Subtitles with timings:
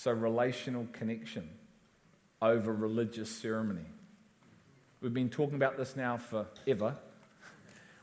[0.00, 1.50] So, relational connection
[2.40, 3.86] over religious ceremony.
[5.00, 6.94] We've been talking about this now forever.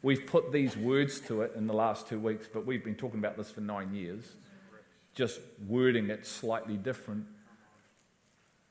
[0.02, 3.20] We've put these words to it in the last two weeks, but we've been talking
[3.20, 4.26] about this for nine years,
[5.14, 5.40] just
[5.70, 7.28] wording it slightly different.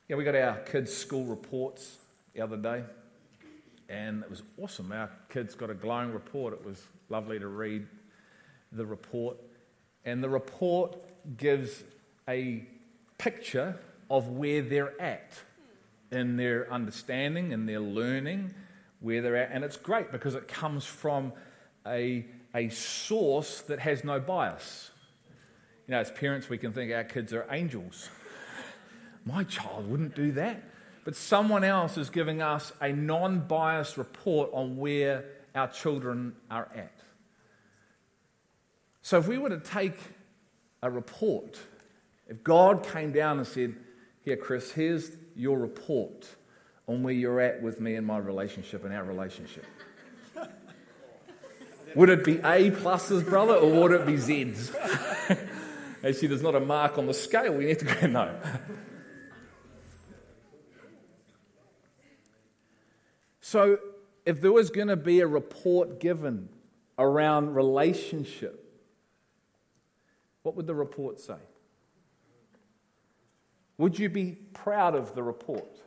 [0.06, 1.96] Yeah, we got our kids' school reports
[2.34, 2.84] the other day,
[3.88, 4.93] and it was awesome.
[4.93, 6.52] Our kids got a glowing report.
[6.52, 7.86] It was lovely to read
[8.70, 9.38] the report.
[10.04, 10.96] And the report
[11.38, 11.82] gives
[12.29, 12.66] a
[13.18, 13.78] picture
[14.10, 15.32] of where they're at
[16.10, 18.55] in their understanding and their learning,
[19.00, 19.50] where they're at.
[19.52, 21.32] And it's great because it comes from
[21.86, 22.24] a,
[22.55, 24.91] a source that has no bias.
[25.86, 28.08] You know, as parents, we can think our kids are angels.
[29.27, 30.62] My child wouldn't do that.
[31.05, 36.69] But someone else is giving us a non biased report on where our children are
[36.74, 36.92] at.
[39.02, 39.98] So if we were to take
[40.83, 41.58] a report,
[42.28, 43.74] if God came down and said,
[44.23, 46.27] Here, Chris, here's your report
[46.86, 49.64] on where you're at with me and my relationship and our relationship.
[51.95, 54.75] would it be A pluses, brother, or would it be Z's?
[56.05, 57.55] Actually, there's not a mark on the scale.
[57.55, 58.39] We need to go, no.
[63.41, 63.78] So,
[64.27, 66.48] if there was going to be a report given
[66.98, 68.61] around relationship,
[70.42, 71.36] what would the report say?
[73.78, 75.80] Would you be proud of the report?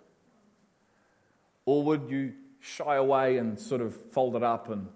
[1.65, 4.87] Or would you shy away and sort of fold it up and,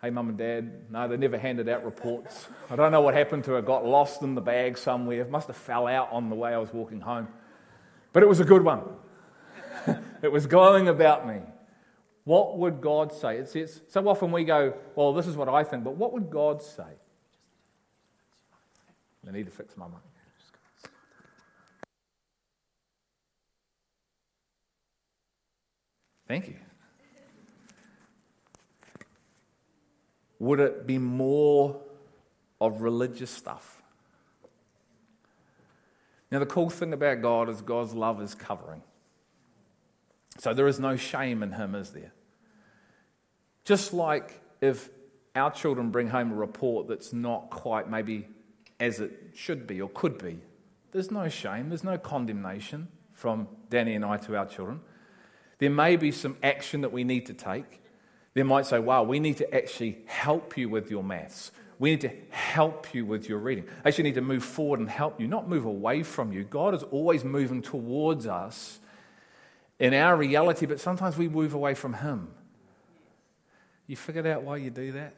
[0.00, 2.46] hey, mum and dad, no, they never handed out reports.
[2.70, 5.22] I don't know what happened to it, got lost in the bag somewhere.
[5.22, 7.28] It must have fell out on the way I was walking home.
[8.12, 8.82] But it was a good one.
[10.22, 11.40] it was glowing about me.
[12.24, 13.38] What would God say?
[13.38, 16.30] It says, so often we go, well, this is what I think, but what would
[16.30, 16.84] God say?
[19.26, 19.96] I need to fix my mic.
[26.30, 26.54] Thank you.
[30.38, 31.80] Would it be more
[32.60, 33.82] of religious stuff?
[36.30, 38.82] Now, the cool thing about God is God's love is covering.
[40.38, 42.12] So there is no shame in Him, is there?
[43.64, 44.88] Just like if
[45.34, 48.28] our children bring home a report that's not quite maybe
[48.78, 50.38] as it should be or could be,
[50.92, 54.80] there's no shame, there's no condemnation from Danny and I to our children.
[55.60, 57.82] There may be some action that we need to take.
[58.34, 61.52] They might say, wow, we need to actually help you with your maths.
[61.78, 63.66] We need to help you with your reading.
[63.84, 66.44] Actually, need to move forward and help you, not move away from you.
[66.44, 68.80] God is always moving towards us
[69.78, 72.28] in our reality, but sometimes we move away from Him.
[73.86, 75.14] You figured out why you do that?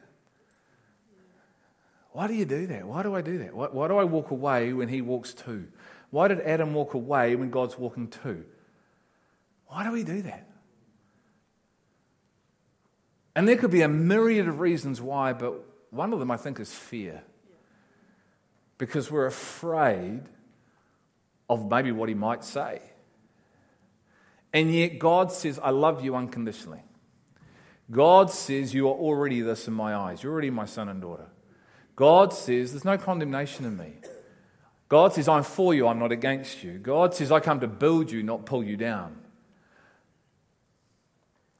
[2.11, 2.85] Why do you do that?
[2.85, 3.53] Why do I do that?
[3.53, 5.67] Why, why do I walk away when He walks too?
[6.11, 8.45] Why did Adam walk away when God's walking too?
[9.73, 10.47] Why do we do that?
[13.35, 16.59] And there could be a myriad of reasons why, but one of them I think
[16.59, 17.23] is fear.
[18.77, 20.21] Because we're afraid
[21.49, 22.83] of maybe what he might say.
[24.53, 26.83] And yet God says, I love you unconditionally.
[27.89, 30.21] God says, You are already this in my eyes.
[30.21, 31.29] You're already my son and daughter.
[31.95, 33.93] God says, There's no condemnation in me.
[34.87, 36.77] God says, I'm for you, I'm not against you.
[36.77, 39.22] God says, I come to build you, not pull you down.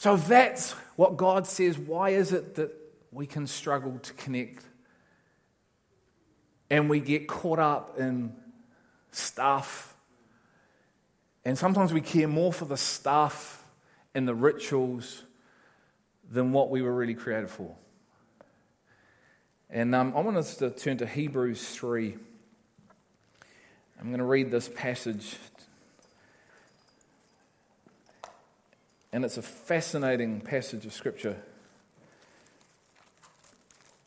[0.03, 1.77] So that's what God says.
[1.77, 2.73] Why is it that
[3.13, 4.65] we can struggle to connect
[6.69, 8.33] and we get caught up in
[9.11, 9.95] stuff?
[11.45, 13.65] And sometimes we care more for the stuff
[14.13, 15.23] and the rituals
[16.29, 17.73] than what we were really created for.
[19.69, 22.17] And um, I want us to turn to Hebrews 3.
[24.01, 25.37] I'm going to read this passage
[29.13, 31.37] And it's a fascinating passage of Scripture.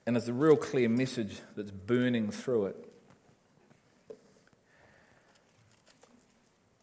[0.05, 2.93] And it's a real clear message that's burning through it.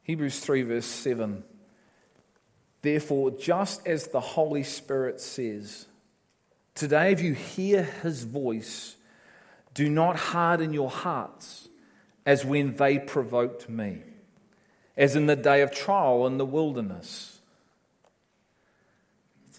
[0.04, 1.44] Hebrews 3, verse 7.
[2.81, 5.88] Therefore, just as the Holy Spirit says,
[6.75, 8.96] Today, if you hear his voice,
[9.74, 11.68] do not harden your hearts
[12.25, 14.02] as when they provoked me,
[14.96, 17.33] as in the day of trial in the wilderness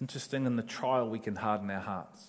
[0.04, 2.26] interesting in the trial we can harden our hearts.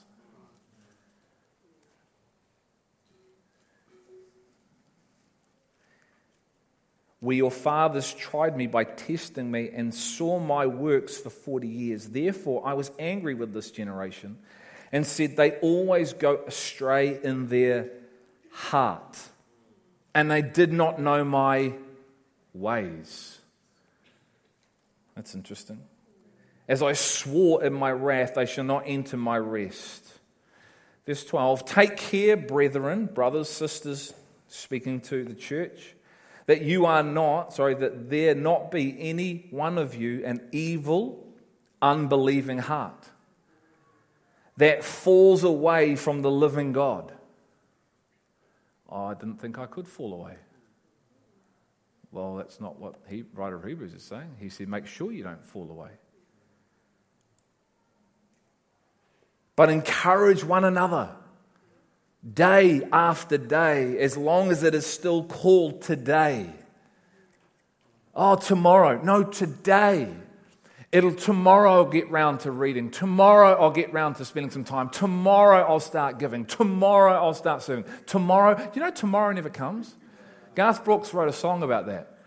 [7.20, 12.08] Where your fathers tried me by testing me and saw my works for 40 years.
[12.08, 14.38] Therefore, I was angry with this generation
[14.94, 17.90] and said, They always go astray in their
[18.52, 19.20] heart,
[20.14, 21.74] and they did not know my
[22.54, 23.40] ways.
[25.14, 25.82] That's interesting.
[26.68, 30.06] As I swore in my wrath, they shall not enter my rest.
[31.06, 34.14] Verse 12 Take care, brethren, brothers, sisters,
[34.48, 35.96] speaking to the church,
[36.48, 41.28] that you are not, sorry, that there not be any one of you an evil,
[41.82, 43.10] unbelieving heart
[44.58, 47.12] that falls away from the living God.
[48.90, 50.36] Oh, I didn't think I could fall away.
[52.12, 54.38] Well, that's not what he, writer of Hebrews is saying.
[54.40, 55.90] He said, make sure you don't fall away.
[59.56, 61.10] But encourage one another
[62.34, 66.50] day after day, as long as it is still called today.
[68.16, 69.02] Oh, tomorrow.
[69.02, 70.14] No, today.
[70.92, 72.90] It'll tomorrow I'll get round to reading.
[72.90, 74.90] Tomorrow I'll get round to spending some time.
[74.90, 76.46] Tomorrow I'll start giving.
[76.46, 77.86] Tomorrow I'll start serving.
[78.06, 79.96] Tomorrow, you know tomorrow never comes?
[80.56, 82.18] Garth Brooks wrote a song about that.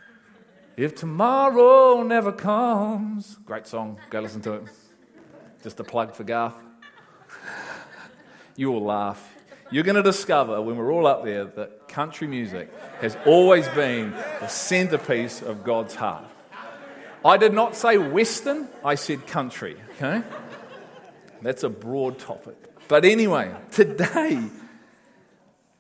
[0.76, 3.98] If tomorrow never comes, great song.
[4.10, 4.64] Go listen to it.
[5.62, 6.67] Just a plug for Garth.
[8.58, 9.36] You will laugh.
[9.70, 12.68] You're going to discover when we're all up there that country music
[13.00, 14.10] has always been
[14.40, 16.24] the centerpiece of God's heart.
[17.24, 20.24] I did not say Western, I said country, okay?
[21.40, 22.56] That's a broad topic.
[22.88, 24.42] But anyway, today,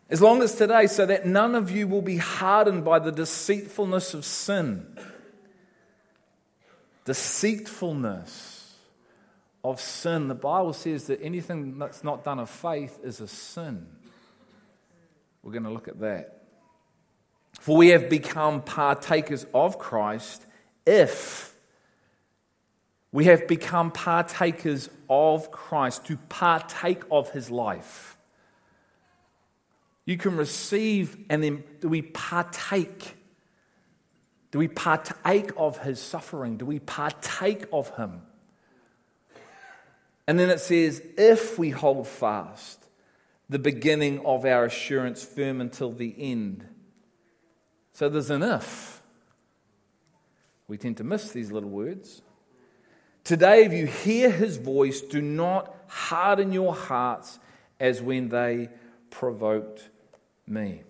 [0.08, 4.14] as long as today, so that none of you will be hardened by the deceitfulness
[4.14, 4.86] of sin.
[7.04, 8.57] Deceitfulness
[9.70, 10.28] of sin.
[10.28, 13.86] The Bible says that anything that's not done of faith is a sin.
[15.42, 16.42] We're going to look at that.
[17.60, 20.44] For we have become partakers of Christ
[20.86, 21.54] if
[23.10, 28.18] we have become partakers of Christ, to partake of his life.
[30.04, 33.16] You can receive and then do we partake?
[34.50, 36.56] Do we partake of his suffering?
[36.58, 38.22] Do we partake of him?
[40.28, 42.84] And then it says, if we hold fast
[43.48, 46.66] the beginning of our assurance firm until the end.
[47.94, 49.02] So there's an if.
[50.68, 52.20] We tend to miss these little words.
[53.24, 57.38] Today, if you hear his voice, do not harden your hearts
[57.80, 58.68] as when they
[59.08, 59.88] provoked
[60.46, 60.82] me.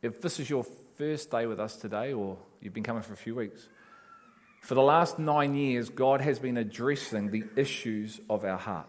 [0.00, 0.64] If this is your
[0.96, 3.68] first day with us today, or you've been coming for a few weeks,
[4.60, 8.88] for the last nine years, God has been addressing the issues of our heart.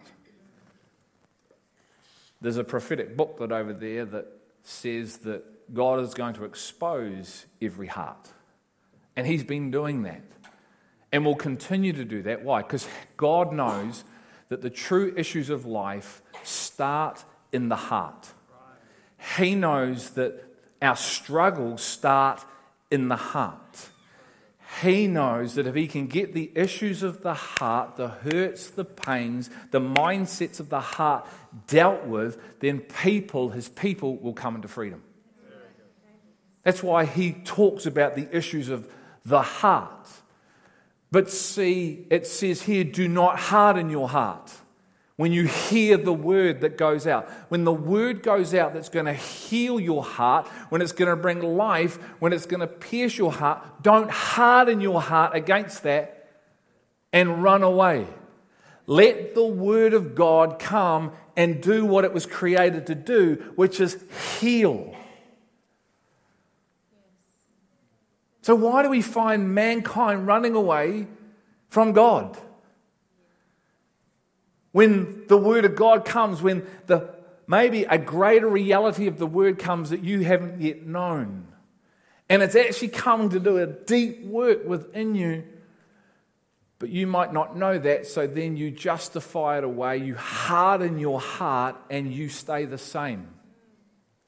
[2.40, 4.26] There's a prophetic booklet over there that
[4.62, 8.28] says that God is going to expose every heart.
[9.16, 10.22] And He's been doing that
[11.12, 12.42] and will continue to do that.
[12.42, 12.62] Why?
[12.62, 12.86] Because
[13.16, 14.04] God knows
[14.48, 18.32] that the true issues of life start in the heart.
[19.38, 20.44] He knows that
[20.80, 22.44] our struggles start
[22.90, 23.88] in the heart.
[24.80, 28.84] He knows that if he can get the issues of the heart, the hurts, the
[28.84, 31.26] pains, the mindsets of the heart
[31.66, 35.02] dealt with, then people, his people, will come into freedom.
[36.62, 38.90] That's why he talks about the issues of
[39.24, 40.08] the heart.
[41.10, 44.52] But see, it says here, do not harden your heart.
[45.22, 49.06] When you hear the word that goes out, when the word goes out that's going
[49.06, 53.16] to heal your heart, when it's going to bring life, when it's going to pierce
[53.16, 56.28] your heart, don't harden your heart against that
[57.12, 58.08] and run away.
[58.88, 63.78] Let the word of God come and do what it was created to do, which
[63.78, 64.02] is
[64.40, 64.92] heal.
[68.40, 71.06] So, why do we find mankind running away
[71.68, 72.36] from God?
[74.72, 77.14] When the Word of God comes, when the
[77.46, 81.46] maybe a greater reality of the Word comes that you haven't yet known.
[82.28, 85.44] And it's actually coming to do a deep work within you,
[86.78, 91.20] but you might not know that, so then you justify it away, you harden your
[91.20, 93.28] heart, and you stay the same.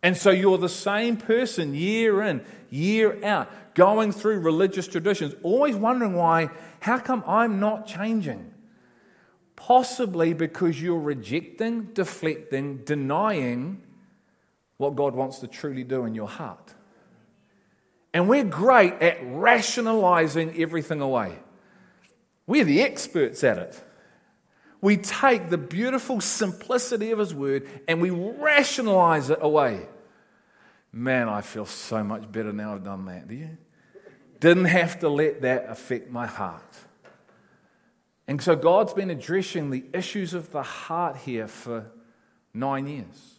[0.03, 5.75] And so you're the same person year in, year out, going through religious traditions, always
[5.75, 8.54] wondering why, how come I'm not changing?
[9.57, 13.83] Possibly because you're rejecting, deflecting, denying
[14.77, 16.75] what God wants to truly do in your heart.
[18.13, 21.39] And we're great at rationalizing everything away.
[22.47, 23.81] We're the experts at it.
[24.81, 29.89] We take the beautiful simplicity of His Word and we rationalize it away.
[30.93, 33.27] Man, I feel so much better now I've done that.
[33.27, 33.57] Do you?
[34.41, 36.63] Didn't have to let that affect my heart.
[38.27, 41.91] And so God's been addressing the issues of the heart here for
[42.55, 43.39] nine years.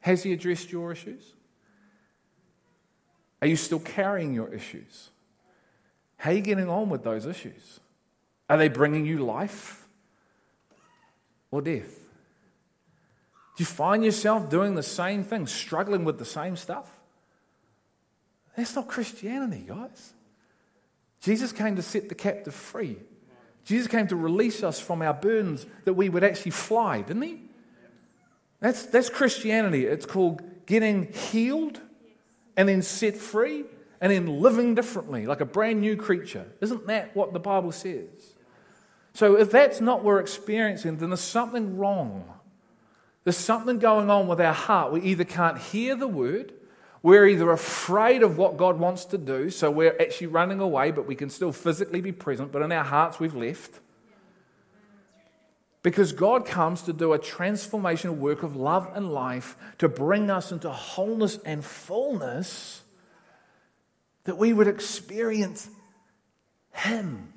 [0.00, 1.34] Has He addressed your issues?
[3.40, 5.10] Are you still carrying your issues?
[6.16, 7.80] How are you getting on with those issues?
[8.48, 9.86] Are they bringing you life
[11.50, 11.98] or death?
[13.56, 16.88] Do you find yourself doing the same thing, struggling with the same stuff?
[18.56, 20.12] That's not Christianity, guys.
[21.22, 22.98] Jesus came to set the captive free.
[23.64, 27.40] Jesus came to release us from our burdens that we would actually fly, didn't he?
[28.60, 29.86] That's, that's Christianity.
[29.86, 31.80] It's called getting healed
[32.56, 33.64] and then set free
[34.00, 36.46] and then living differently, like a brand new creature.
[36.60, 38.08] Isn't that what the Bible says?
[39.14, 42.24] So if that's not what we're experiencing, then there's something wrong.
[43.24, 44.92] There's something going on with our heart.
[44.92, 46.52] We either can't hear the word,
[47.02, 51.06] we're either afraid of what God wants to do, so we're actually running away, but
[51.06, 53.80] we can still physically be present, but in our hearts we've left.
[55.82, 60.52] Because God comes to do a transformational work of love and life to bring us
[60.52, 62.82] into wholeness and fullness
[64.24, 65.68] that we would experience
[66.72, 67.32] Him.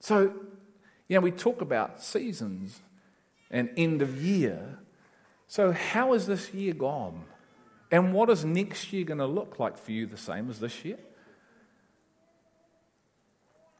[0.00, 0.34] So,
[1.08, 2.80] you know, we talk about seasons
[3.50, 4.78] and end of year.
[5.48, 7.24] So, how is this year gone?
[7.90, 10.84] And what is next year going to look like for you the same as this
[10.84, 10.98] year?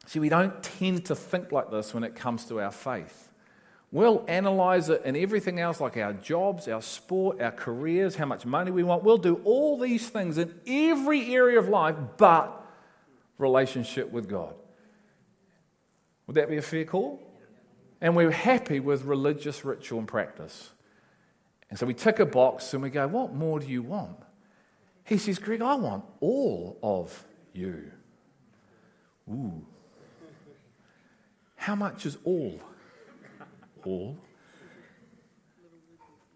[0.05, 3.29] See, we don't tend to think like this when it comes to our faith.
[3.91, 8.45] We'll analyze it and everything else, like our jobs, our sport, our careers, how much
[8.45, 9.03] money we want.
[9.03, 12.65] We'll do all these things in every area of life but
[13.37, 14.55] relationship with God.
[16.27, 17.21] Would that be a fair call?
[18.01, 20.71] And we're happy with religious ritual and practice.
[21.69, 24.17] And so we tick a box and we go, What more do you want?
[25.03, 27.91] He says, Greg, I want all of you.
[29.29, 29.65] Ooh.
[31.55, 32.59] How much is all?
[33.85, 34.17] all.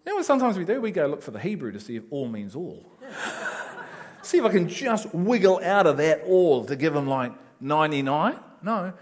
[0.05, 0.81] You know what sometimes we do?
[0.81, 2.85] We go look for the Hebrew to see if all means all.
[4.21, 8.39] see if I can just wiggle out of that all to give him like 99.
[8.63, 8.93] No,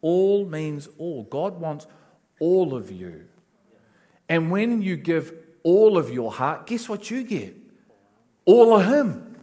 [0.00, 1.24] all means all.
[1.24, 1.86] God wants
[2.38, 3.26] all of you.
[4.28, 7.56] And when you give all of your heart, guess what you get?
[8.44, 9.36] All of Him.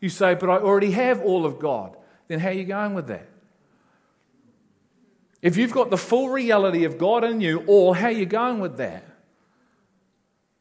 [0.00, 1.96] You say, but I already have all of God.
[2.28, 3.28] Then how are you going with that?
[5.42, 8.60] If you've got the full reality of God in you, or how are you going
[8.60, 9.04] with that?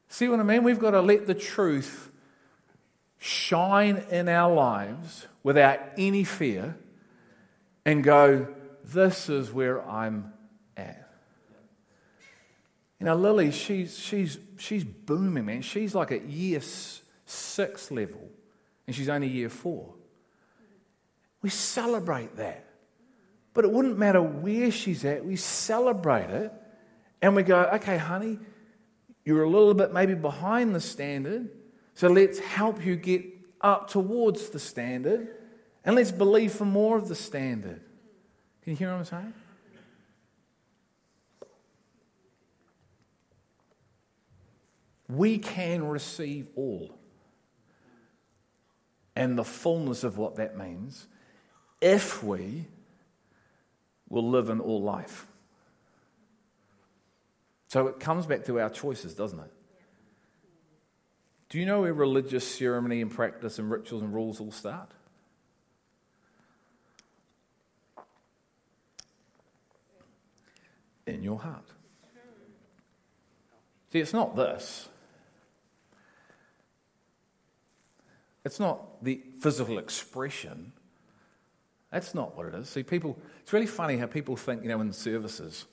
[0.08, 0.64] See what I mean?
[0.64, 2.12] We've got to let the truth
[3.18, 6.78] shine in our lives without any fear
[7.86, 8.48] and go,
[8.84, 10.34] This is where I'm
[10.76, 11.10] at.
[13.00, 15.62] You know, Lily, she's, she's, she's booming, man.
[15.62, 16.62] She's like at year
[17.26, 18.30] six level,
[18.88, 19.94] and she's only year four.
[21.42, 22.66] We celebrate that.
[23.54, 26.54] But it wouldn't matter where she's at, we celebrate it
[27.22, 28.40] and we go, okay, honey,
[29.26, 31.50] you're a little bit maybe behind the standard,
[31.94, 33.26] so let's help you get
[33.60, 35.28] up towards the standard
[35.84, 37.82] and let's believe for more of the standard.
[38.62, 39.34] Can you hear what I'm saying?
[45.10, 46.96] We can receive all.
[49.16, 51.08] And the fullness of what that means
[51.82, 52.68] if we
[54.08, 55.28] will live in all life.
[57.68, 59.52] So it comes back to our choices, doesn't it?
[61.50, 64.92] Do you know where religious ceremony and practice and rituals and rules all start?
[71.08, 71.66] In your heart.
[73.92, 74.90] See, it's not this.
[78.50, 80.74] It's not the physical expression
[81.92, 82.70] that's not what it is.
[82.70, 85.66] See, people, it's really funny how people think, you know, in services,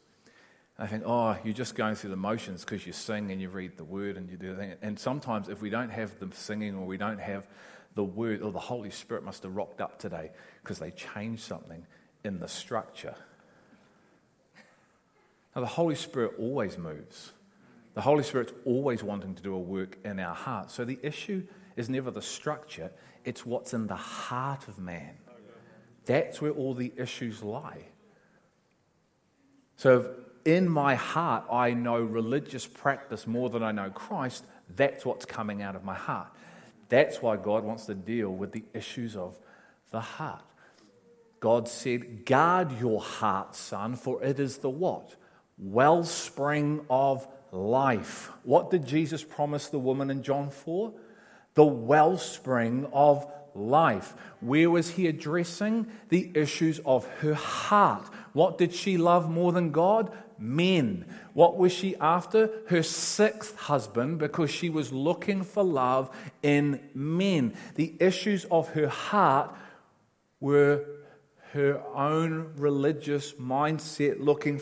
[0.78, 3.76] they think, oh, you're just going through the motions because you sing and you read
[3.76, 4.74] the word and you do the thing.
[4.82, 7.46] And sometimes if we don't have the singing or we don't have
[7.94, 10.30] the word, or the Holy Spirit must have rocked up today
[10.62, 11.86] because they changed something
[12.24, 13.14] in the structure.
[15.54, 17.32] Now, the Holy Spirit always moves.
[17.94, 20.74] The Holy Spirit's always wanting to do a work in our hearts.
[20.74, 22.90] So the issue is never the structure,
[23.24, 25.16] it's what's in the heart of man.
[26.06, 27.84] That's where all the issues lie.
[29.76, 30.14] So,
[30.44, 35.60] in my heart I know religious practice more than I know Christ, that's what's coming
[35.60, 36.28] out of my heart.
[36.88, 39.36] That's why God wants to deal with the issues of
[39.90, 40.44] the heart.
[41.40, 45.16] God said, Guard your heart, son, for it is the what?
[45.58, 48.30] Wellspring of life.
[48.44, 50.92] What did Jesus promise the woman in John 4?
[51.56, 54.14] The wellspring of life.
[54.40, 55.86] Where was he addressing?
[56.10, 58.08] The issues of her heart.
[58.32, 60.12] What did she love more than God?
[60.38, 61.06] Men.
[61.32, 62.50] What was she after?
[62.68, 67.54] Her sixth husband, because she was looking for love in men.
[67.74, 69.54] The issues of her heart
[70.38, 70.84] were
[71.52, 74.60] her own religious mindset looking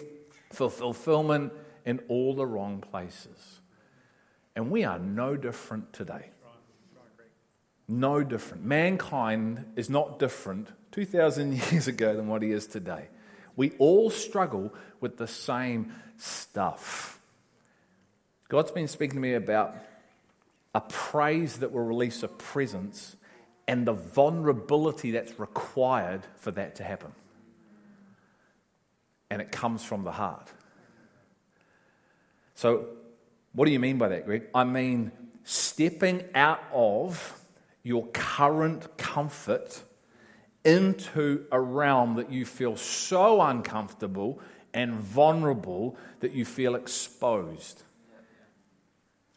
[0.53, 1.53] for fulfillment
[1.85, 3.61] in all the wrong places.
[4.55, 6.31] And we are no different today.
[7.87, 8.65] No different.
[8.65, 13.09] Mankind is not different 2,000 years ago than what he is today.
[13.57, 17.21] We all struggle with the same stuff.
[18.49, 19.77] God's been speaking to me about
[20.75, 23.17] a praise that will release a presence
[23.67, 27.13] and the vulnerability that's required for that to happen.
[29.31, 30.49] And it comes from the heart.
[32.55, 32.87] So,
[33.53, 34.45] what do you mean by that, Greg?
[34.55, 35.13] I mean
[35.45, 37.41] stepping out of
[37.85, 39.83] your current comfort
[40.65, 44.41] into a realm that you feel so uncomfortable
[44.73, 47.83] and vulnerable that you feel exposed.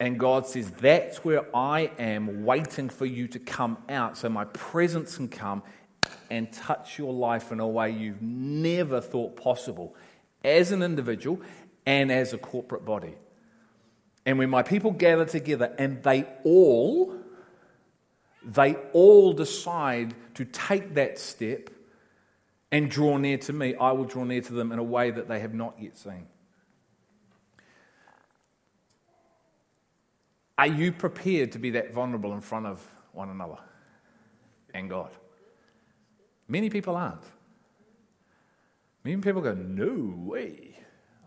[0.00, 4.46] And God says, That's where I am waiting for you to come out so my
[4.46, 5.62] presence can come
[6.30, 9.94] and touch your life in a way you've never thought possible
[10.42, 11.40] as an individual
[11.84, 13.14] and as a corporate body.
[14.24, 17.14] And when my people gather together and they all,
[18.48, 21.70] they all decide to take that step
[22.72, 25.28] and draw near to me, I will draw near to them in a way that
[25.28, 26.26] they have not yet seen.
[30.56, 33.58] Are you prepared to be that vulnerable in front of one another
[34.74, 35.10] and God?
[36.48, 37.22] Many people aren't.
[39.04, 40.74] Many people go, No way.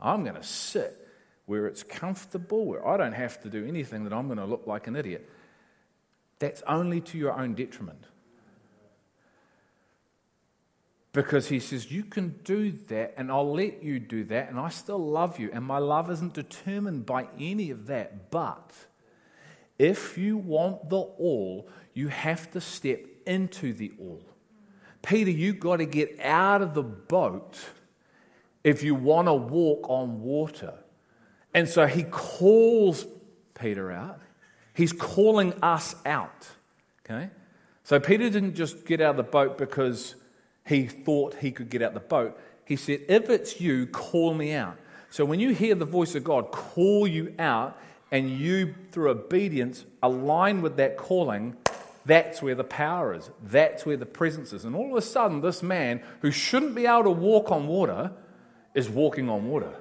[0.02, 1.08] I'm going to sit
[1.46, 4.66] where it's comfortable, where I don't have to do anything that I'm going to look
[4.66, 5.30] like an idiot.
[6.42, 8.06] That's only to your own detriment.
[11.14, 14.70] Because he says, You can do that, and I'll let you do that, and I
[14.70, 18.32] still love you, and my love isn't determined by any of that.
[18.32, 18.72] But
[19.78, 24.24] if you want the all, you have to step into the all.
[25.04, 27.60] Peter, you've got to get out of the boat
[28.64, 30.74] if you want to walk on water.
[31.54, 33.06] And so he calls
[33.54, 34.21] Peter out.
[34.82, 36.50] He's calling us out.
[37.06, 37.30] Okay?
[37.84, 40.16] So Peter didn't just get out of the boat because
[40.66, 42.36] he thought he could get out the boat.
[42.66, 44.80] He said, If it's you, call me out.
[45.12, 47.78] So when you hear the voice of God call you out
[48.12, 51.58] and you, through obedience, align with that calling,
[52.08, 53.30] that's where the power is.
[53.44, 54.66] That's where the presence is.
[54.66, 58.14] And all of a sudden, this man who shouldn't be able to walk on water
[58.74, 59.76] is walking on water.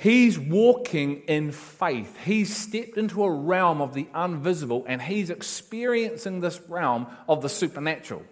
[0.00, 2.16] He's walking in faith.
[2.24, 7.48] He's stepped into a realm of the invisible and he's experiencing this realm of the
[7.48, 8.22] supernatural.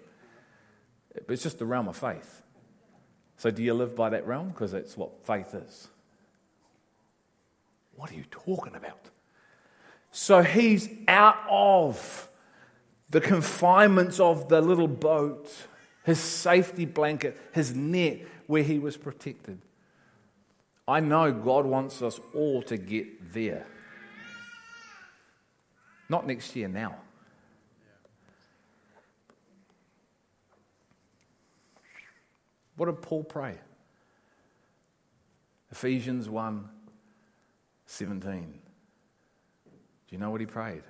[1.29, 2.43] It's just the realm of faith.
[3.39, 4.51] So, do you live by that realm?
[4.51, 5.89] Because that's what faith is.
[7.97, 9.01] What are you talking about?
[10.13, 12.29] So, he's out of
[13.11, 15.53] the confinements of the little boat,
[16.05, 19.61] his safety blanket, his net where he was protected.
[20.89, 23.67] I know God wants us all to get there.
[26.09, 26.95] Not next year, now.
[32.77, 33.57] What did Paul pray?
[35.73, 36.69] Ephesians 1
[37.87, 38.43] 17.
[38.43, 38.59] Do
[40.11, 40.83] you know what he prayed?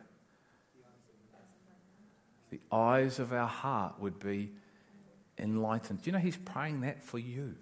[2.50, 4.50] The eyes of our heart would be
[5.38, 6.02] enlightened.
[6.02, 7.54] Do you know he's praying that for you?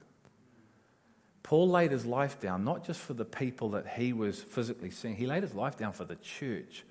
[1.45, 5.15] Paul laid his life down not just for the people that he was physically seeing,
[5.15, 6.85] he laid his life down for the church,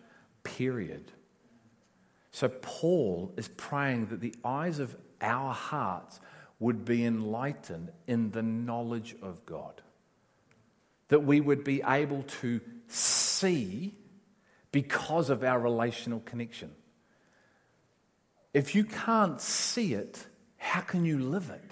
[0.43, 1.11] period.
[2.31, 6.19] So Paul is praying that the eyes of our hearts
[6.59, 9.81] would be enlightened in the knowledge of God.
[11.07, 13.95] That we would be able to see
[14.71, 16.71] because of our relational connection.
[18.53, 21.71] If you can't see it, how can you live it?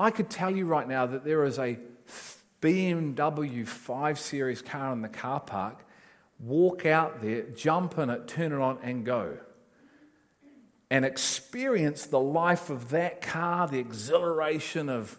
[0.00, 1.78] I could tell you right now that there is a
[2.62, 5.84] BMW 5 Series car in the car park.
[6.38, 9.36] Walk out there, jump in it, turn it on, and go.
[10.90, 15.18] And experience the life of that car, the exhilaration of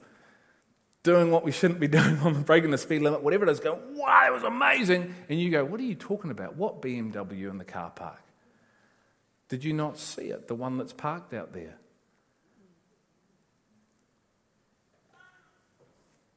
[1.03, 3.79] doing what we shouldn't be doing on breaking the speed limit, whatever it is, go,
[3.91, 5.13] wow, it was amazing.
[5.29, 6.55] And you go, what are you talking about?
[6.55, 8.19] What BMW in the car park?
[9.47, 10.47] Did you not see it?
[10.47, 11.77] The one that's parked out there.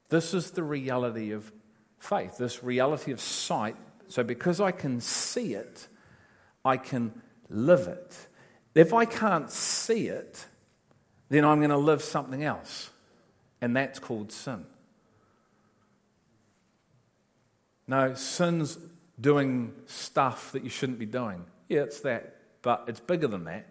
[0.09, 1.53] This is the reality of
[1.99, 3.77] faith, this reality of sight.
[4.09, 5.89] So, because I can see it,
[6.65, 8.17] I can live it.
[8.75, 10.47] If I can't see it,
[11.29, 12.91] then I'm going to live something else.
[13.61, 14.67] And that's called sin.
[17.87, 18.79] No, sin's
[19.21, 21.45] doing stuff that you shouldn't be doing.
[21.69, 23.67] Yeah, it's that, but it's bigger than that.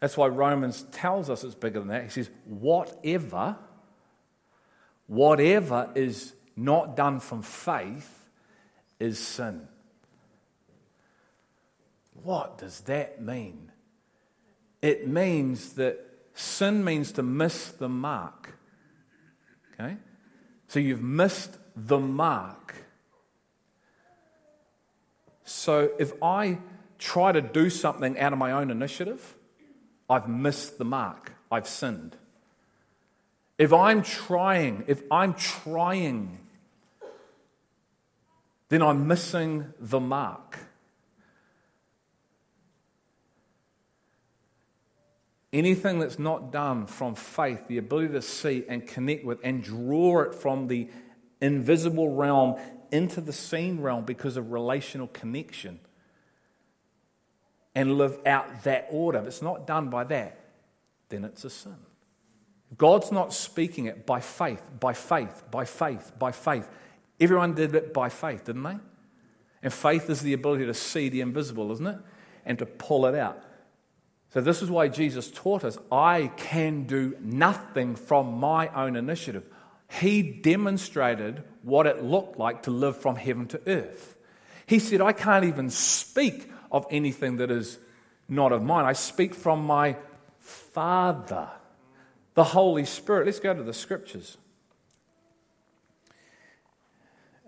[0.00, 2.04] That's why Romans tells us it's bigger than that.
[2.04, 3.56] He says, whatever,
[5.08, 8.26] whatever is not done from faith
[9.00, 9.66] is sin.
[12.22, 13.72] What does that mean?
[14.80, 15.98] It means that
[16.34, 18.56] sin means to miss the mark.
[19.74, 19.96] Okay?
[20.68, 22.74] So you've missed the mark.
[25.44, 26.58] So if I
[26.98, 29.34] try to do something out of my own initiative,
[30.10, 31.32] I've missed the mark.
[31.50, 32.16] I've sinned.
[33.58, 36.38] If I'm trying, if I'm trying,
[38.68, 40.58] then I'm missing the mark.
[45.52, 50.20] Anything that's not done from faith, the ability to see and connect with and draw
[50.20, 50.88] it from the
[51.40, 52.56] invisible realm
[52.92, 55.80] into the seen realm because of relational connection
[57.74, 59.18] and live out that order.
[59.18, 60.38] If it's not done by that,
[61.08, 61.76] then it's a sin.
[62.76, 66.68] God's not speaking it by faith, by faith, by faith, by faith.
[67.18, 68.76] Everyone did it by faith, didn't they?
[69.62, 71.98] And faith is the ability to see the invisible, isn't it?
[72.44, 73.42] And to pull it out.
[74.30, 79.48] So, this is why Jesus taught us I can do nothing from my own initiative.
[79.90, 84.16] He demonstrated what it looked like to live from heaven to earth.
[84.66, 87.78] He said, I can't even speak of anything that is
[88.28, 88.84] not of mine.
[88.84, 89.96] I speak from my
[90.40, 91.48] Father,
[92.38, 93.26] the Holy Spirit.
[93.26, 94.36] Let's go to the scriptures.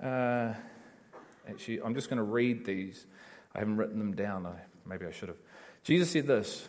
[0.03, 0.53] Uh,
[1.49, 3.07] actually, I'm just going to read these.
[3.55, 4.47] I haven't written them down.
[4.47, 5.39] I, maybe I should have.
[5.85, 6.67] Jesus said this.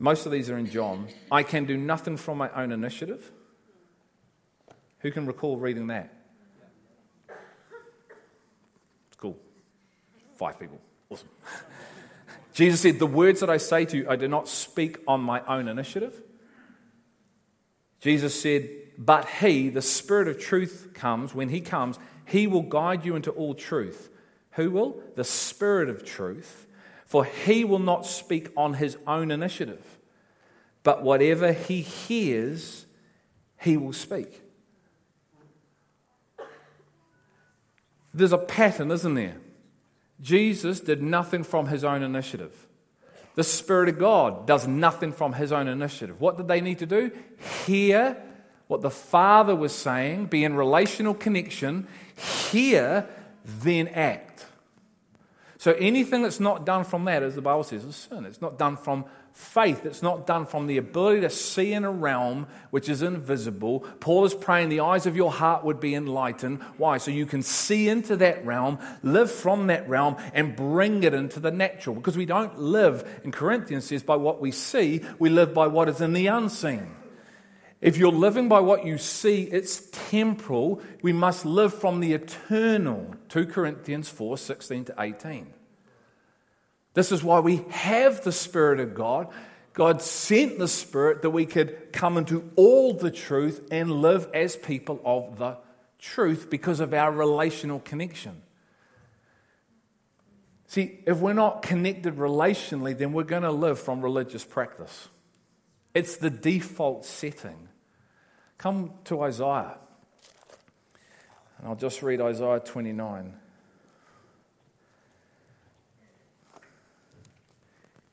[0.00, 1.06] Most of these are in John.
[1.30, 3.30] I can do nothing from my own initiative.
[4.98, 6.12] Who can recall reading that?
[9.06, 9.38] It's cool.
[10.34, 10.80] Five people.
[11.10, 11.28] Awesome.
[12.54, 15.42] Jesus said, The words that I say to you, I do not speak on my
[15.46, 16.20] own initiative.
[18.06, 21.34] Jesus said, But He, the Spirit of truth, comes.
[21.34, 24.10] When He comes, He will guide you into all truth.
[24.52, 25.02] Who will?
[25.16, 26.68] The Spirit of truth.
[27.04, 29.84] For He will not speak on His own initiative,
[30.84, 32.86] but whatever He hears,
[33.60, 34.40] He will speak.
[38.14, 39.38] There's a pattern, isn't there?
[40.20, 42.65] Jesus did nothing from his own initiative.
[43.36, 46.20] The Spirit of God does nothing from his own initiative.
[46.20, 47.12] What did they need to do?
[47.64, 48.16] Hear
[48.66, 51.86] what the Father was saying, be in relational connection,
[52.50, 53.06] hear,
[53.44, 54.44] then act.
[55.58, 58.24] So anything that's not done from that, as the Bible says, is sin.
[58.24, 59.04] It's not done from
[59.36, 59.84] faith.
[59.84, 63.80] It's not done from the ability to see in a realm which is invisible.
[64.00, 66.62] Paul is praying the eyes of your heart would be enlightened.
[66.78, 66.96] Why?
[66.96, 71.38] So you can see into that realm, live from that realm, and bring it into
[71.38, 71.96] the natural.
[71.96, 75.90] Because we don't live, in Corinthians says, by what we see, we live by what
[75.90, 76.96] is in the unseen.
[77.82, 80.80] If you're living by what you see, it's temporal.
[81.02, 83.14] We must live from the eternal.
[83.28, 85.52] 2 Corinthians 4 16 to 18.
[86.96, 89.28] This is why we have the Spirit of God.
[89.74, 94.56] God sent the Spirit that we could come into all the truth and live as
[94.56, 95.58] people of the
[95.98, 98.40] truth because of our relational connection.
[100.68, 105.08] See, if we're not connected relationally, then we're going to live from religious practice.
[105.92, 107.68] It's the default setting.
[108.56, 109.76] Come to Isaiah.
[111.58, 113.34] And I'll just read Isaiah 29.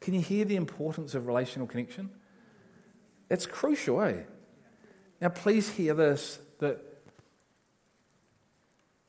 [0.04, 2.10] Can you hear the importance of relational connection?
[3.30, 4.24] It's crucial, eh?
[5.22, 6.82] Now, please hear this that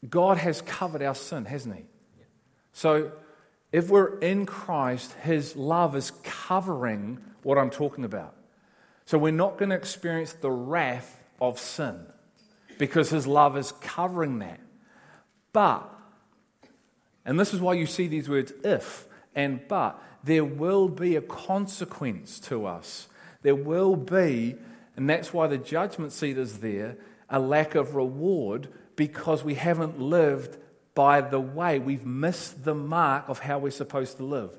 [0.09, 1.83] God has covered our sin, hasn't He?
[2.73, 3.11] So,
[3.73, 8.37] if we're in Christ, His love is covering what I'm talking about.
[9.05, 12.07] So, we're not going to experience the wrath of sin
[12.79, 14.61] because His love is covering that.
[15.53, 15.93] But,
[17.25, 21.21] and this is why you see these words if and but, there will be a
[21.21, 23.09] consequence to us.
[23.43, 24.57] There will be,
[24.97, 26.97] and that's why the judgment seat is there,
[27.29, 30.57] a lack of reward because we haven't lived
[30.95, 31.79] by the way.
[31.79, 34.57] We've missed the mark of how we're supposed to live.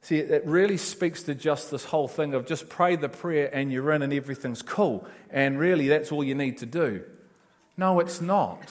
[0.00, 3.70] See, it really speaks to just this whole thing of just pray the prayer and
[3.70, 5.06] you're in and everything's cool.
[5.30, 7.04] And really, that's all you need to do.
[7.76, 8.68] No, it's not.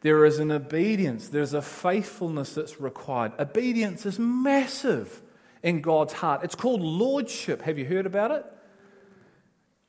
[0.00, 3.32] There is an obedience, there's a faithfulness that's required.
[3.38, 5.22] Obedience is massive
[5.62, 6.44] in God's heart.
[6.44, 7.62] It's called lordship.
[7.62, 8.44] Have you heard about it?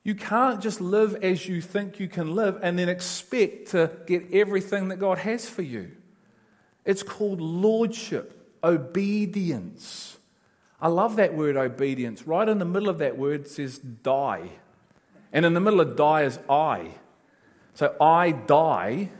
[0.03, 4.33] You can't just live as you think you can live and then expect to get
[4.33, 5.91] everything that God has for you.
[6.85, 10.17] It's called lordship, obedience.
[10.81, 12.25] I love that word obedience.
[12.25, 14.49] Right in the middle of that word says die.
[15.31, 16.95] And in the middle of die is I.
[17.75, 19.11] So I die.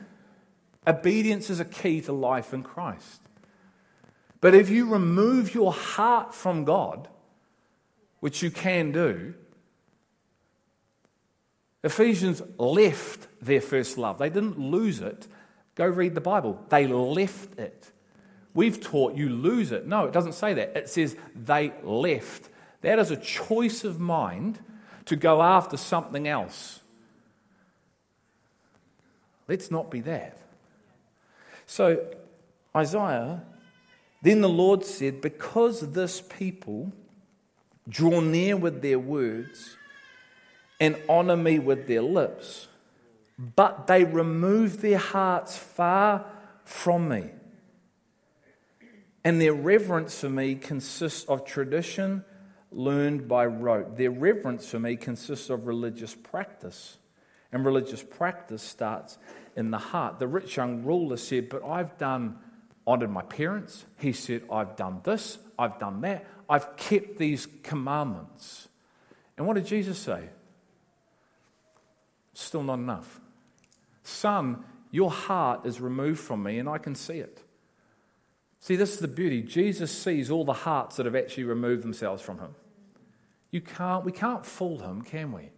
[0.88, 3.22] Obedience is a key to life in Christ.
[4.42, 7.08] But if you remove your heart from God,
[8.22, 9.34] which you can do,
[11.84, 14.18] Ephesians left their first love.
[14.18, 15.28] They didn't lose it.
[15.76, 16.63] Go read the Bible.
[16.70, 17.92] They left it.
[18.54, 19.88] We've taught you lose it.
[19.88, 20.76] No, it doesn't say that.
[20.76, 22.50] It says they left.
[22.82, 24.60] That is a choice of mind
[25.06, 26.82] to go after something else.
[29.48, 30.38] Let's not be that.
[31.70, 32.04] So,
[32.76, 33.44] Isaiah,
[34.24, 36.92] then the Lord said, Because this people
[37.88, 39.78] draw near with their words,
[40.80, 42.70] and honor me with their lips,
[43.38, 46.26] but they remove their hearts far
[46.66, 47.30] from me.
[49.24, 52.26] And their reverence for me consists of tradition
[52.72, 53.96] learned by rote.
[53.96, 56.98] Their reverence for me consists of religious practice.
[57.52, 59.20] And religious practice starts
[59.60, 60.19] in the heart.
[60.19, 62.39] The rich young ruler said, But I've done,
[62.88, 63.86] honored my parents.
[64.00, 68.67] He said, I've done this, I've done that, I've kept these commandments.
[69.38, 70.30] And what did Jesus say?
[72.34, 73.19] Still not enough.
[74.04, 77.43] Son, your heart is removed from me, and I can see it.
[78.60, 79.41] See, this is the beauty.
[79.41, 82.56] Jesus sees all the hearts that have actually removed themselves from him.
[83.52, 85.50] You can't, we can't fool him, can we?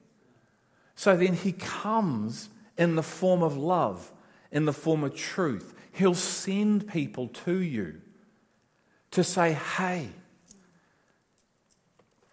[0.95, 2.49] So then he comes
[2.81, 4.11] in the form of love,
[4.51, 5.75] in the form of truth.
[5.91, 8.01] He'll send people to you
[9.11, 10.09] to say, hey,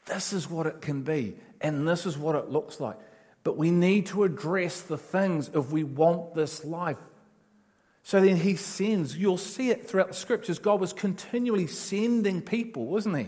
[0.06, 2.96] this is what it can be, and this is what it looks like.
[3.44, 6.96] But we need to address the things if we want this life.
[8.02, 10.58] So then he sends, you'll see it throughout the scriptures.
[10.58, 13.26] God was continually sending people, wasn't he?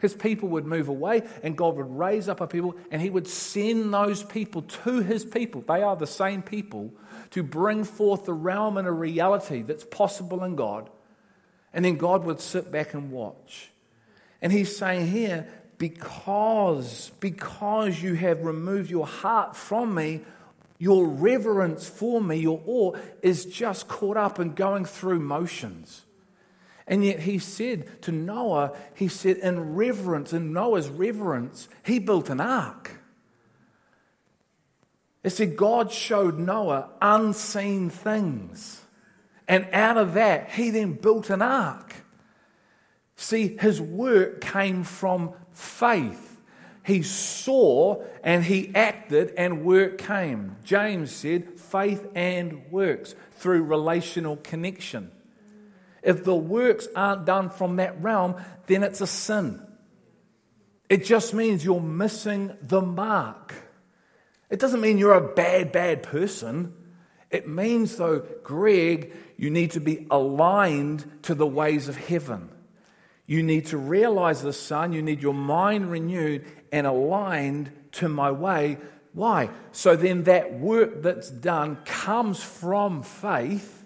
[0.00, 3.28] His people would move away and God would raise up a people and he would
[3.28, 5.62] send those people to his people.
[5.62, 6.92] They are the same people
[7.30, 10.90] to bring forth the realm and a reality that's possible in God.
[11.72, 13.70] And then God would sit back and watch.
[14.42, 20.22] And he's saying here because, because you have removed your heart from me,
[20.78, 26.04] your reverence for me, your awe, is just caught up in going through motions.
[26.90, 32.28] And yet he said to Noah, he said, in reverence, in Noah's reverence, he built
[32.28, 32.98] an ark.
[35.22, 38.82] It said God showed Noah unseen things.
[39.46, 41.94] And out of that, he then built an ark.
[43.14, 46.38] See, his work came from faith.
[46.84, 50.56] He saw and he acted, and work came.
[50.64, 55.12] James said, faith and works through relational connection.
[56.02, 58.36] If the works aren't done from that realm,
[58.66, 59.60] then it's a sin.
[60.88, 63.54] It just means you're missing the mark.
[64.48, 66.74] It doesn't mean you're a bad, bad person.
[67.30, 72.50] It means, though, Greg, you need to be aligned to the ways of heaven.
[73.26, 74.92] You need to realize the Son.
[74.92, 78.78] You need your mind renewed and aligned to my way.
[79.12, 79.50] Why?
[79.70, 83.79] So then that work that's done comes from faith,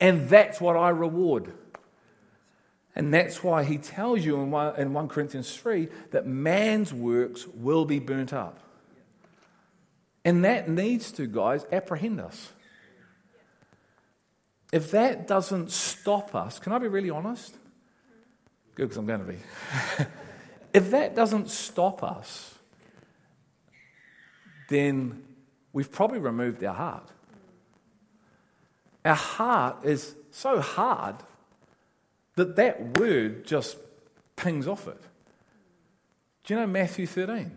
[0.00, 1.52] and that's what I reward.
[2.96, 7.46] And that's why he tells you in 1, in 1 Corinthians 3 that man's works
[7.46, 8.58] will be burnt up.
[10.24, 12.52] And that needs to, guys, apprehend us.
[14.72, 17.54] If that doesn't stop us, can I be really honest?
[18.74, 19.38] Good, because I'm going to be.
[20.74, 22.54] if that doesn't stop us,
[24.68, 25.22] then
[25.72, 27.08] we've probably removed our heart.
[29.04, 31.16] Our heart is so hard
[32.36, 33.76] that that word just
[34.36, 35.00] pings off it.
[36.44, 37.56] Do you know Matthew 13?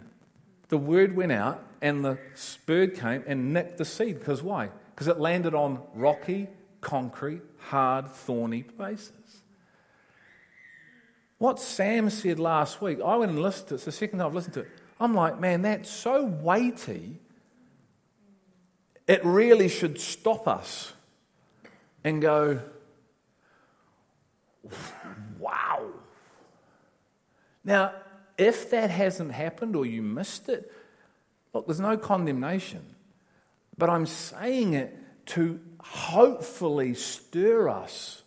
[0.69, 2.17] The word went out and the
[2.65, 4.19] bird came and nicked the seed.
[4.19, 4.69] Because why?
[4.93, 6.47] Because it landed on rocky,
[6.81, 9.11] concrete, hard, thorny places.
[11.37, 13.77] What Sam said last week, I went and listened to it.
[13.77, 14.69] It's the second time I've listened to it.
[14.99, 17.19] I'm like, man, that's so weighty.
[19.07, 20.93] It really should stop us
[22.03, 22.59] and go,
[25.39, 25.85] wow.
[27.63, 27.93] Now,
[28.37, 30.71] if that hasn't happened or you missed it,
[31.53, 32.83] look, there's no condemnation.
[33.77, 38.23] But I'm saying it to hopefully stir us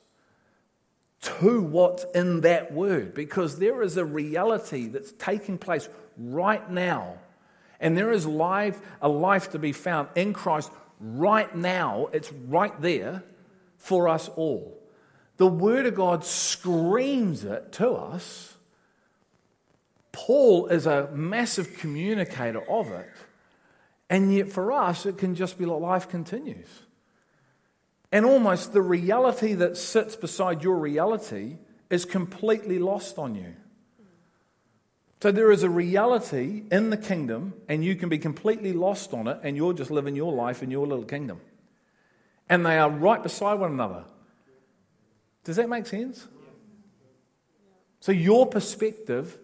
[1.20, 7.18] to what's in that word because there is a reality that's taking place right now.
[7.80, 12.08] And there is life, a life to be found in Christ right now.
[12.12, 13.22] It's right there
[13.86, 14.76] for us all.
[15.36, 18.56] The Word of God screams it to us.
[20.10, 23.10] Paul is a massive communicator of it.
[24.10, 26.68] And yet, for us, it can just be like life continues.
[28.10, 33.54] And almost the reality that sits beside your reality is completely lost on you.
[35.22, 39.28] So there is a reality in the kingdom, and you can be completely lost on
[39.28, 41.40] it, and you're just living your life in your little kingdom.
[42.48, 44.04] And they are right beside one another.
[45.44, 46.26] Does that make sense?
[48.00, 49.36] So your perspective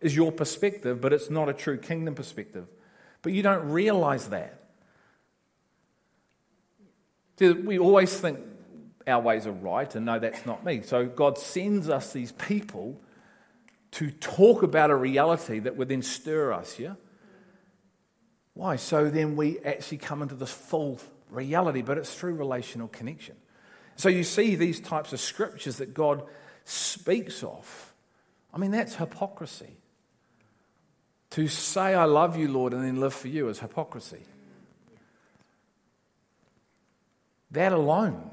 [0.00, 2.66] is your perspective, but it's not a true kingdom perspective.
[3.22, 4.60] But you don't realize that.
[7.40, 8.40] We always think
[9.06, 10.82] our ways are right, and no, that's not me.
[10.82, 13.00] So God sends us these people
[13.92, 16.94] to talk about a reality that would then stir us, yeah?
[18.54, 18.76] Why?
[18.76, 23.36] So then we actually come into this full reality, but it's through relational connection.
[23.96, 26.22] So you see these types of scriptures that God
[26.64, 27.92] speaks of.
[28.52, 29.76] I mean, that's hypocrisy.
[31.30, 34.22] To say, I love you, Lord, and then live for you is hypocrisy.
[37.50, 38.30] That alone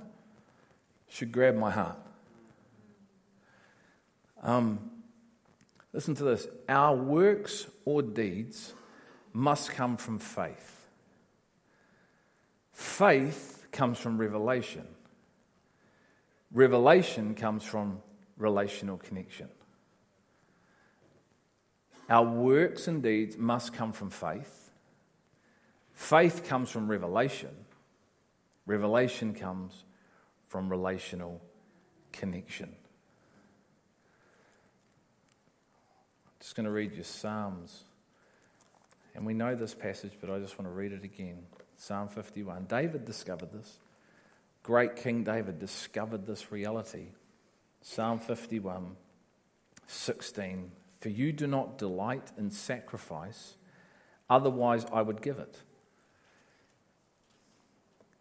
[1.10, 1.98] should grab my heart.
[4.44, 4.92] Um,
[5.94, 8.74] listen to this our works or deeds
[9.34, 10.75] must come from faith.
[12.76, 14.86] Faith comes from revelation.
[16.52, 18.02] Revelation comes from
[18.38, 19.48] relational connection.
[22.10, 24.72] Our works and deeds must come from faith.
[25.94, 27.50] Faith comes from revelation.
[28.66, 29.86] Revelation comes
[30.50, 31.42] from relational
[32.12, 32.76] connection.
[36.26, 37.86] I'm just going to read you Psalms.
[39.16, 41.44] And we know this passage, but I just want to read it again.
[41.78, 42.66] Psalm 51.
[42.66, 43.80] David discovered this.
[44.64, 47.08] Great King David discovered this reality.
[47.82, 48.96] Psalm 51,
[49.88, 50.72] 16.
[51.00, 53.56] For you do not delight in sacrifice,
[54.30, 55.62] otherwise I would give it.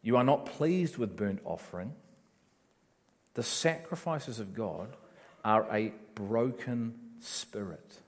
[0.03, 1.95] You are not pleased with burnt offering.
[3.33, 4.97] The sacrifices of God
[5.43, 8.01] are a broken spirit.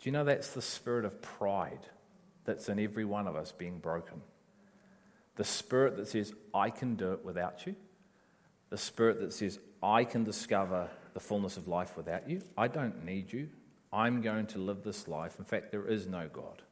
[0.00, 1.86] Do you know that's the spirit of pride
[2.48, 4.22] that's in every one of us being broken?
[5.36, 7.76] The spirit that says, I can do it without you.
[8.70, 12.42] The spirit that says, I can discover the fullness of life without you.
[12.56, 13.50] I don't need you.
[13.92, 15.38] I'm going to live this life.
[15.38, 16.62] In fact, there is no God.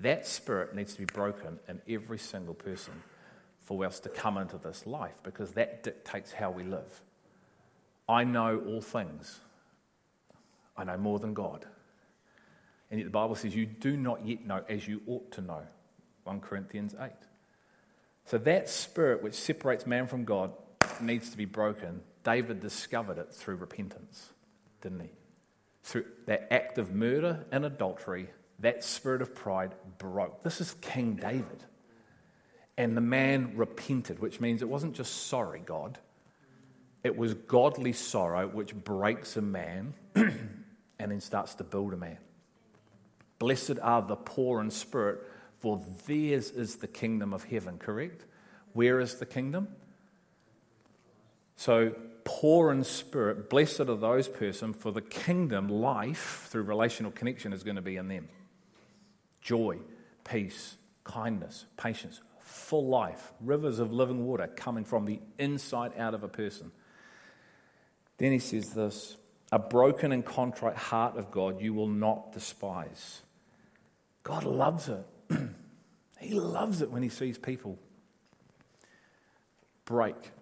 [0.00, 2.94] That spirit needs to be broken in every single person
[3.60, 7.02] for us to come into this life because that dictates how we live.
[8.08, 9.40] I know all things,
[10.76, 11.66] I know more than God.
[12.90, 15.62] And yet the Bible says you do not yet know as you ought to know.
[16.24, 17.10] 1 Corinthians 8.
[18.24, 20.52] So that spirit which separates man from God
[21.00, 22.00] needs to be broken.
[22.24, 24.30] David discovered it through repentance,
[24.82, 25.10] didn't he?
[25.82, 28.28] Through that act of murder and adultery
[28.60, 30.42] that spirit of pride broke.
[30.42, 31.64] This is King David.
[32.76, 35.98] And the man repented, which means it wasn't just sorry, God.
[37.04, 40.32] It was godly sorrow which breaks a man and
[40.98, 42.18] then starts to build a man.
[43.38, 45.20] Blessed are the poor in spirit,
[45.58, 48.24] for theirs is the kingdom of heaven, correct?
[48.72, 49.68] Where is the kingdom?
[51.56, 57.52] So, poor in spirit, blessed are those person, for the kingdom, life through relational connection
[57.52, 58.28] is going to be in them
[59.40, 59.78] joy,
[60.24, 66.22] peace, kindness, patience, full life, rivers of living water coming from the inside out of
[66.22, 66.70] a person.
[68.18, 69.16] Then he says this
[69.50, 73.22] a broken and contrite heart of God you will not despise.
[74.28, 75.06] God loves it.
[76.20, 77.78] he loves it when he sees people
[79.84, 80.32] break,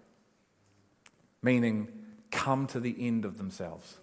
[1.41, 1.87] meaning
[2.29, 3.97] come to the end of themselves.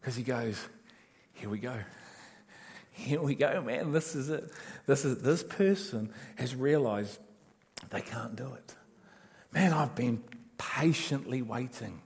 [0.00, 0.68] Because he goes,
[1.32, 1.76] Here we go
[2.96, 3.92] here we go, man.
[3.92, 4.50] This is it.
[4.86, 7.20] This is this person has realized
[7.90, 8.74] they can't do it.
[9.52, 10.24] Man, I've been
[10.56, 12.00] patiently waiting.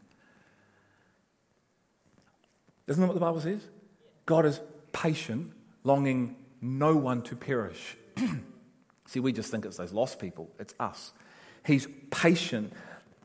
[2.89, 3.61] Isn't that what the Bible says?
[4.27, 4.61] God is
[4.93, 5.53] patient,
[5.85, 7.97] longing no one to perish.
[9.07, 10.51] See, we just think it's those lost people.
[10.59, 11.13] It's us.
[11.65, 12.73] He's patient,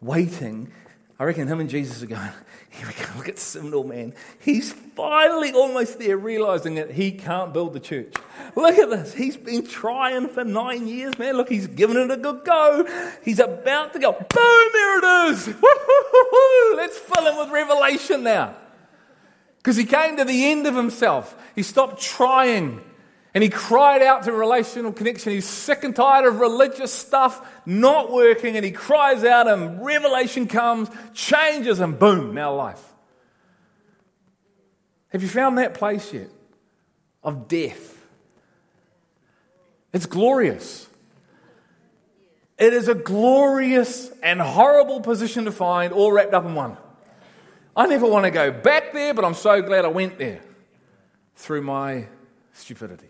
[0.01, 0.71] waiting
[1.17, 2.29] I reckon him and Jesus are going,
[2.69, 4.13] here we go, look at Simnor, man.
[4.39, 8.13] He's finally almost there, realizing that he can't build the church.
[8.55, 9.13] Look at this.
[9.13, 11.37] He's been trying for nine years, man.
[11.37, 12.85] Look, he's given it a good go.
[13.23, 14.11] He's about to go.
[14.11, 15.47] Boom, there it is.
[16.75, 18.55] Let's fill him with revelation now.
[19.57, 21.35] Because he came to the end of himself.
[21.55, 22.81] He stopped trying
[23.35, 25.33] and he cried out to relational connection.
[25.33, 28.55] He's sick and tired of religious stuff not working.
[28.55, 32.81] And he cries out, and revelation comes, changes, and boom, now life.
[35.09, 36.29] Have you found that place yet?
[37.23, 37.97] Of death.
[39.91, 40.87] It's glorious.
[42.57, 46.77] It is a glorious and horrible position to find, all wrapped up in one.
[47.75, 50.39] I never want to go back there, but I'm so glad I went there
[51.35, 52.07] through my
[52.53, 53.09] stupidity.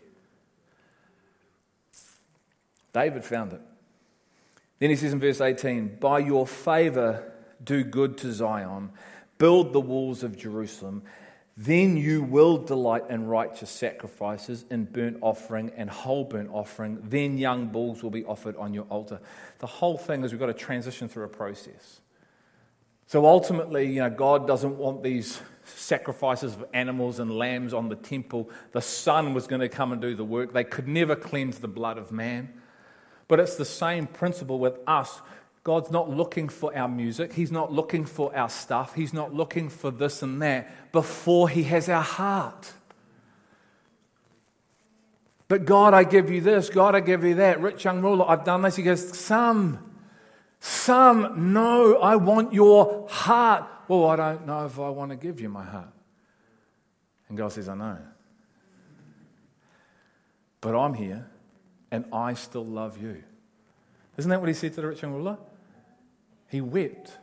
[2.95, 3.59] David found it.
[4.79, 7.29] Then he says in verse 18, By your favor
[7.61, 8.91] do good to Zion,
[9.37, 11.03] build the walls of Jerusalem.
[11.57, 16.99] Then you will delight in righteous sacrifices, in burnt offering and whole burnt offering.
[17.03, 19.19] Then young bulls will be offered on your altar.
[19.59, 21.99] The whole thing is we've got to transition through a process.
[23.07, 27.95] So ultimately, you know, God doesn't want these sacrifices of animals and lambs on the
[27.97, 28.49] temple.
[28.71, 30.53] The Son was going to come and do the work.
[30.53, 32.61] They could never cleanse the blood of man.
[33.27, 35.21] But it's the same principle with us.
[35.63, 37.33] God's not looking for our music.
[37.33, 38.93] He's not looking for our stuff.
[38.93, 42.71] He's not looking for this and that before He has our heart.
[45.47, 46.69] But God, I give you this.
[46.69, 47.61] God, I give you that.
[47.61, 48.75] Rich young ruler, I've done this.
[48.75, 49.79] He goes, Son,
[50.59, 53.65] son, no, I want your heart.
[53.87, 55.93] Well, I don't know if I want to give you my heart.
[57.29, 57.97] And God says, I know.
[60.61, 61.27] But I'm here
[61.91, 63.23] and I still love you.
[64.17, 65.37] Isn't that what he said to the rich young ruler?
[66.47, 67.17] He wept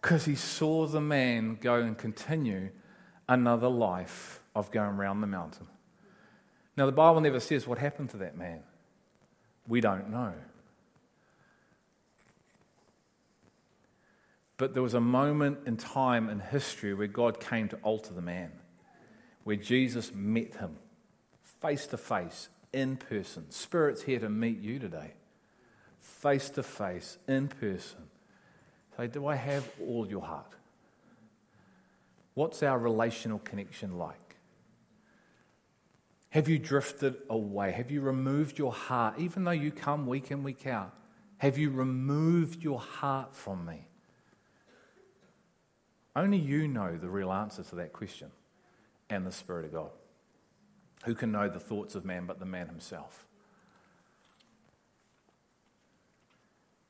[0.00, 2.70] because he saw the man go and continue
[3.28, 5.66] another life of going around the mountain.
[6.76, 8.62] Now, the Bible never says what happened to that man.
[9.66, 10.32] We don't know.
[14.56, 18.22] But there was a moment in time in history where God came to alter the
[18.22, 18.52] man,
[19.44, 20.76] where Jesus met him
[21.60, 23.50] face to face in person.
[23.50, 25.12] Spirit's here to meet you today,
[26.00, 28.00] face to face, in person.
[28.96, 30.52] Say, do I have all your heart?
[32.34, 34.36] What's our relational connection like?
[36.30, 37.72] Have you drifted away?
[37.72, 40.94] Have you removed your heart, even though you come week in, week out?
[41.38, 43.86] Have you removed your heart from me?
[46.14, 48.30] Only you know the real answer to that question
[49.10, 49.90] and the Spirit of God.
[51.02, 53.26] Who can know the thoughts of man but the man himself?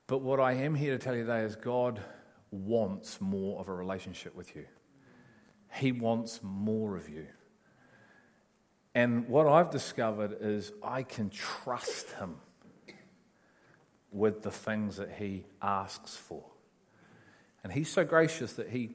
[0.07, 2.01] But what I am here to tell you today is God
[2.51, 4.67] wants more of a relationship with you.
[5.73, 7.27] He wants more of you.
[8.95, 12.37] And what I've discovered is I can trust Him
[14.11, 16.45] with the things that He asks for.
[17.65, 18.91] And He's so gracious that He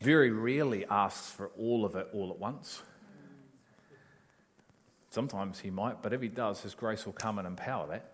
[0.00, 2.82] very rarely asks for all of it all at once.
[5.12, 8.12] Sometimes he might, but if he does, his grace will come and empower that.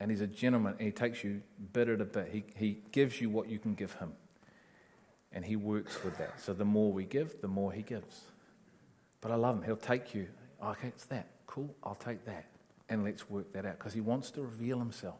[0.00, 1.42] And he's a gentleman, and he takes you
[1.74, 2.30] bit at a bit.
[2.32, 4.14] He, he gives you what you can give him.
[5.32, 6.40] And he works with that.
[6.40, 8.22] So the more we give, the more he gives.
[9.20, 9.64] But I love him.
[9.64, 10.28] He'll take you,
[10.62, 11.28] oh, okay, it's that.
[11.46, 12.46] Cool, I'll take that.
[12.88, 15.18] And let's work that out because he wants to reveal himself.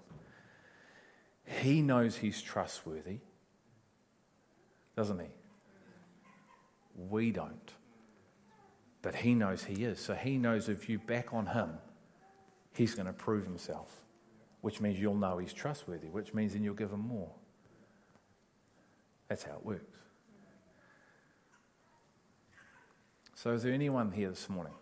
[1.44, 3.18] He knows he's trustworthy,
[4.96, 5.28] doesn't he?
[6.96, 7.72] We don't.
[9.06, 10.00] But he knows he is.
[10.00, 11.74] So he knows if you back on him,
[12.74, 14.02] he's going to prove himself,
[14.62, 17.30] which means you'll know he's trustworthy, which means then you'll give him more.
[19.28, 19.96] That's how it works.
[23.36, 24.74] So, is there anyone here this morning?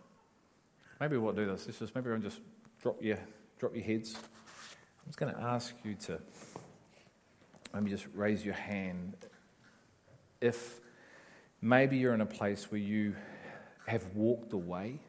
[0.99, 1.67] Maybe we'll do this.
[1.67, 2.39] Let's just maybe I'll just
[2.81, 3.19] drop your
[3.59, 4.15] drop your heads.
[4.15, 6.19] I'm just going to ask you to
[7.75, 9.17] maybe just raise your hand
[10.41, 10.79] if
[11.61, 13.13] maybe you're in a place where you
[13.85, 14.99] have walked away.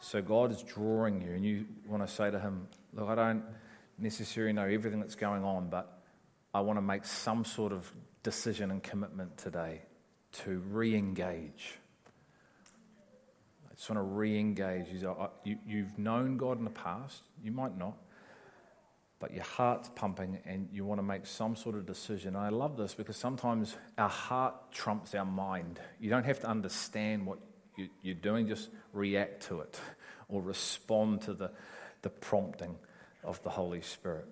[0.00, 3.44] So God is drawing you, and you want to say to Him, Look, I don't
[3.98, 6.02] necessarily know everything that's going on, but
[6.52, 7.90] I want to make some sort of
[8.22, 9.82] decision and commitment today
[10.32, 11.78] to re engage.
[13.70, 14.86] I just want to re engage.
[15.44, 17.96] You've known God in the past, you might not
[19.20, 22.36] but your heart's pumping and you want to make some sort of decision.
[22.36, 25.80] And I love this because sometimes our heart trumps our mind.
[25.98, 27.38] You don't have to understand what
[28.02, 29.80] you're doing, just react to it
[30.28, 31.50] or respond to the,
[32.02, 32.76] the prompting
[33.22, 34.26] of the Holy Spirit.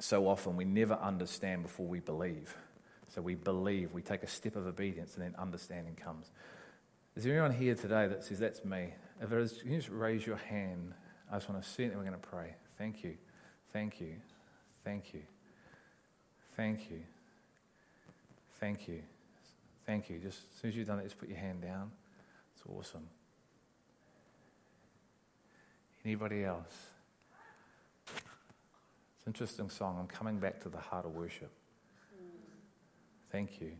[0.00, 2.56] so often we never understand before we believe.
[3.14, 6.30] So we believe, we take a step of obedience, and then understanding comes.
[7.14, 8.92] Is there anyone here today that says, That's me?
[9.22, 10.92] If it is, can you just raise your hand?
[11.30, 12.54] I just want to see it, and we're going to pray.
[12.76, 13.16] Thank you.
[13.76, 14.14] Thank you.
[14.86, 15.20] Thank you.
[16.56, 17.00] Thank you.
[18.58, 19.02] Thank you.
[19.84, 20.18] Thank you.
[20.18, 21.90] Just as soon as you've done it, just put your hand down.
[22.54, 23.06] It's awesome.
[26.06, 26.72] Anybody else?
[28.06, 29.98] It's an interesting song.
[30.00, 31.50] I'm coming back to the heart of worship.
[33.30, 33.72] Thank you.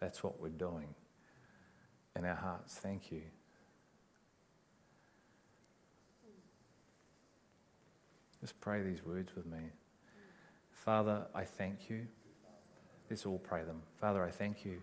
[0.00, 0.88] That's what we're doing
[2.16, 2.76] in our hearts.
[2.76, 3.20] Thank you.
[8.42, 9.70] Just pray these words with me.
[10.72, 12.08] Father, I thank you.
[13.08, 13.82] Let's all pray them.
[14.00, 14.80] Father, I thank you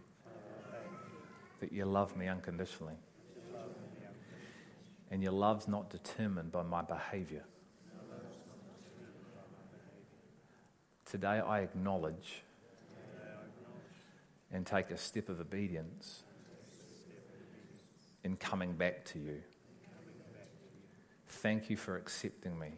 [1.59, 2.93] that you love me unconditionally.
[5.11, 7.43] And your love's not determined by my behavior.
[11.03, 12.43] Today I acknowledge
[14.53, 16.23] and take a step of obedience
[18.23, 19.41] in coming back to you.
[21.27, 22.75] Thank you for accepting me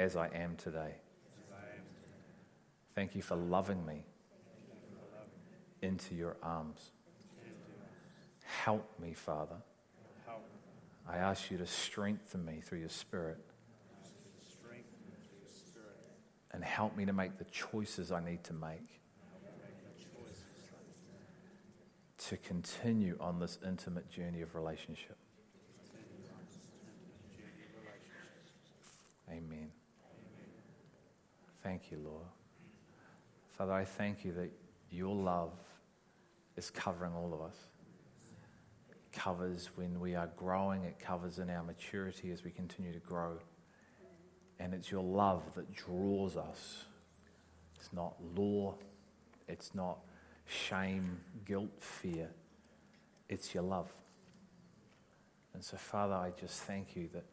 [0.00, 0.94] as I am today.
[2.94, 4.02] Thank you for loving me
[5.82, 6.90] into your arms.
[8.42, 9.56] Help me, Father.
[11.08, 13.38] I ask you to strengthen me through your Spirit
[16.52, 19.00] and help me to make the choices I need to make
[22.28, 25.16] to continue on this intimate journey of relationship.
[29.30, 29.70] Amen.
[31.70, 32.26] Thank you, Lord.
[33.56, 34.50] Father, I thank you that
[34.90, 35.52] your love
[36.56, 37.54] is covering all of us.
[38.90, 42.98] It covers when we are growing, it covers in our maturity as we continue to
[42.98, 43.38] grow.
[44.58, 46.86] And it's your love that draws us.
[47.76, 48.74] It's not law,
[49.46, 49.98] it's not
[50.46, 52.30] shame, guilt, fear.
[53.28, 53.94] It's your love.
[55.54, 57.26] And so, Father, I just thank you that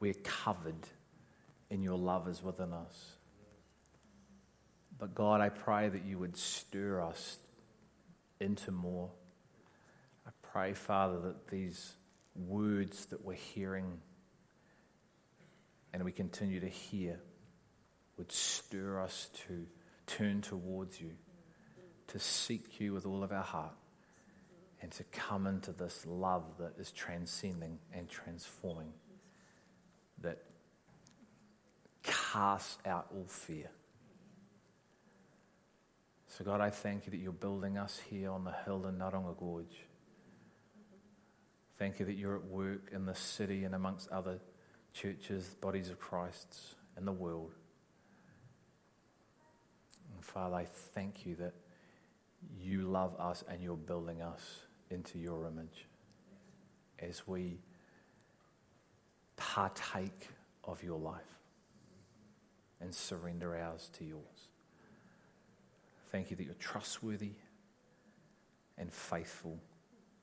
[0.00, 0.88] we're covered
[1.68, 3.16] in your love is within us.
[5.02, 7.38] But God, I pray that you would stir us
[8.38, 9.10] into more.
[10.24, 11.94] I pray, Father, that these
[12.36, 13.98] words that we're hearing
[15.92, 17.18] and we continue to hear
[18.16, 19.66] would stir us to
[20.06, 21.10] turn towards you,
[22.06, 23.74] to seek you with all of our heart,
[24.82, 28.92] and to come into this love that is transcending and transforming,
[30.20, 30.44] that
[32.04, 33.68] casts out all fear.
[36.38, 39.36] So, God, I thank you that you're building us here on the hill in Naronga
[39.36, 39.84] Gorge.
[41.78, 44.38] Thank you that you're at work in this city and amongst other
[44.94, 47.52] churches, bodies of Christ's in the world.
[50.14, 51.52] And Father, I thank you that
[52.58, 55.84] you love us and you're building us into your image
[56.98, 57.58] as we
[59.36, 60.28] partake
[60.64, 61.20] of your life
[62.80, 64.41] and surrender ours to yours.
[66.12, 67.32] Thank you that you're trustworthy
[68.76, 69.58] and faithful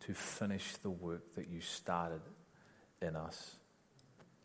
[0.02, 2.22] to finish the work that you started
[3.02, 3.56] in us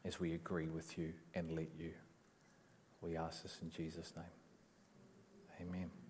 [0.07, 1.93] as we agree with you and let you.
[3.03, 5.69] We ask this in Jesus' name.
[5.69, 6.04] Amen.